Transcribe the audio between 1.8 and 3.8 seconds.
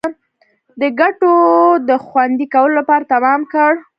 د خوندي کولو لپاره تمام کړ.